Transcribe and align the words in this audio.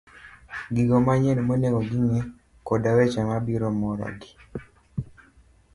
gigo 0.73 0.97
manyien 1.05 1.39
monego 1.47 1.79
ging'e, 1.89 2.21
koda 2.67 2.91
weche 2.97 3.21
mabiro 3.29 3.67
morogi. 3.79 4.31